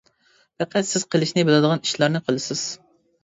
[0.61, 2.65] پەقەت سىز قىلىشنى بىلىدىغان ئىشلارنى قىلىسىز.